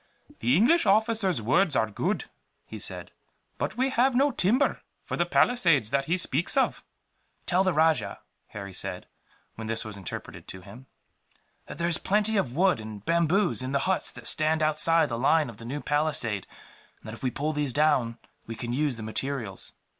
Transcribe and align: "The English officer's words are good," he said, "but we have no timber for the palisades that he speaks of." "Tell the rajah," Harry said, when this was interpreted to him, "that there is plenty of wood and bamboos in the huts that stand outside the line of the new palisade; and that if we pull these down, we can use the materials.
"The 0.39 0.57
English 0.57 0.87
officer's 0.87 1.43
words 1.43 1.75
are 1.75 1.87
good," 1.91 2.25
he 2.65 2.79
said, 2.79 3.11
"but 3.59 3.77
we 3.77 3.91
have 3.91 4.15
no 4.15 4.31
timber 4.31 4.81
for 5.03 5.15
the 5.15 5.27
palisades 5.27 5.91
that 5.91 6.05
he 6.05 6.17
speaks 6.17 6.57
of." 6.57 6.83
"Tell 7.45 7.63
the 7.63 7.71
rajah," 7.71 8.19
Harry 8.47 8.73
said, 8.73 9.05
when 9.53 9.67
this 9.67 9.85
was 9.85 9.97
interpreted 9.97 10.47
to 10.47 10.61
him, 10.61 10.87
"that 11.67 11.77
there 11.77 11.87
is 11.87 11.99
plenty 11.99 12.35
of 12.35 12.55
wood 12.55 12.79
and 12.79 13.05
bamboos 13.05 13.61
in 13.61 13.73
the 13.73 13.79
huts 13.85 14.09
that 14.13 14.25
stand 14.25 14.63
outside 14.63 15.07
the 15.07 15.19
line 15.19 15.51
of 15.51 15.57
the 15.57 15.65
new 15.65 15.81
palisade; 15.81 16.47
and 16.99 17.07
that 17.07 17.13
if 17.13 17.21
we 17.21 17.29
pull 17.29 17.53
these 17.53 17.71
down, 17.71 18.17
we 18.47 18.55
can 18.55 18.73
use 18.73 18.97
the 18.97 19.03
materials. 19.03 19.73